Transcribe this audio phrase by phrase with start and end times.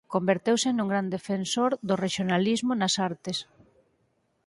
[0.13, 3.37] Converteuse nun gran defensor do rexionalismo nas artes.